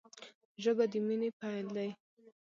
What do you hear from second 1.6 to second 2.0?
دی